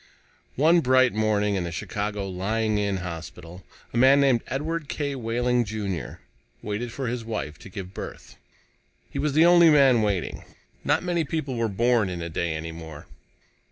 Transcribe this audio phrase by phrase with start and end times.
[0.55, 3.63] One bright morning in the Chicago Lying in Hospital,
[3.93, 5.13] a man named Edward K.
[5.13, 6.19] Wehling, Jr.,
[6.63, 8.35] waited for his wife to give birth.
[9.11, 10.43] He was the only man waiting.
[10.83, 13.05] Not many people were born a day any more.